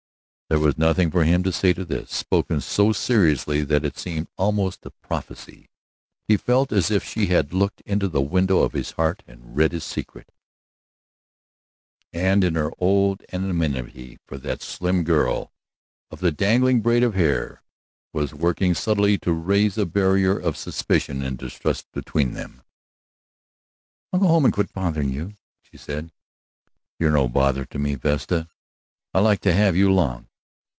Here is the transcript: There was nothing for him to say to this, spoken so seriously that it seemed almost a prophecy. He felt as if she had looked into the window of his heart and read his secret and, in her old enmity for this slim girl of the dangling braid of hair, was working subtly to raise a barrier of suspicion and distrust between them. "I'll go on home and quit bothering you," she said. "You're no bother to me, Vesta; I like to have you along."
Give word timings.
There 0.51 0.59
was 0.59 0.77
nothing 0.77 1.11
for 1.11 1.23
him 1.23 1.43
to 1.43 1.51
say 1.53 1.71
to 1.71 1.85
this, 1.85 2.11
spoken 2.13 2.59
so 2.59 2.91
seriously 2.91 3.61
that 3.61 3.85
it 3.85 3.97
seemed 3.97 4.27
almost 4.37 4.85
a 4.85 4.89
prophecy. 4.91 5.69
He 6.27 6.35
felt 6.35 6.73
as 6.73 6.91
if 6.91 7.05
she 7.05 7.27
had 7.27 7.53
looked 7.53 7.79
into 7.85 8.09
the 8.09 8.19
window 8.21 8.59
of 8.61 8.73
his 8.73 8.91
heart 8.91 9.23
and 9.25 9.55
read 9.55 9.71
his 9.71 9.85
secret 9.85 10.29
and, 12.11 12.43
in 12.43 12.55
her 12.55 12.69
old 12.79 13.23
enmity 13.29 14.19
for 14.27 14.37
this 14.37 14.65
slim 14.65 15.05
girl 15.05 15.53
of 16.09 16.19
the 16.19 16.33
dangling 16.33 16.81
braid 16.81 17.01
of 17.03 17.13
hair, 17.13 17.63
was 18.11 18.33
working 18.33 18.73
subtly 18.73 19.17
to 19.19 19.31
raise 19.31 19.77
a 19.77 19.85
barrier 19.85 20.37
of 20.37 20.57
suspicion 20.57 21.21
and 21.21 21.37
distrust 21.37 21.89
between 21.93 22.33
them. 22.33 22.61
"I'll 24.11 24.19
go 24.19 24.25
on 24.25 24.31
home 24.31 24.43
and 24.45 24.53
quit 24.53 24.73
bothering 24.73 25.13
you," 25.13 25.37
she 25.61 25.77
said. 25.77 26.11
"You're 26.99 27.13
no 27.13 27.29
bother 27.29 27.63
to 27.63 27.79
me, 27.79 27.95
Vesta; 27.95 28.49
I 29.13 29.21
like 29.21 29.39
to 29.43 29.53
have 29.53 29.77
you 29.77 29.89
along." 29.89 30.27